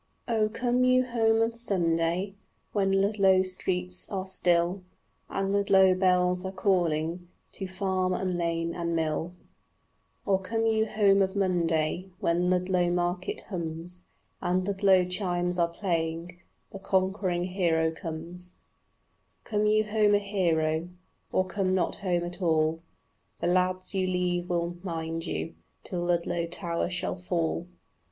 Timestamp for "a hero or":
20.15-21.45